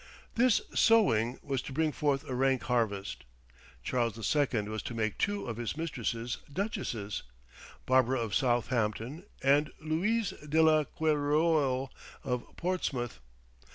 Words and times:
This 0.33 0.61
sowing 0.73 1.37
was 1.43 1.61
to 1.61 1.71
bring 1.71 1.91
forth 1.91 2.27
a 2.27 2.33
rank 2.33 2.63
harvest: 2.63 3.23
Charles 3.83 4.15
II. 4.35 4.61
was 4.63 4.81
to 4.81 4.95
make 4.95 5.19
two 5.19 5.45
of 5.45 5.57
his 5.57 5.77
mistresses 5.77 6.39
duchesses 6.51 7.21
Barbara 7.85 8.19
of 8.19 8.33
Southampton, 8.33 9.25
and 9.43 9.71
Louise 9.79 10.31
de 10.31 10.59
la 10.59 10.85
Querouel 10.85 11.91
of 12.23 12.45
Portsmouth. 12.57 13.19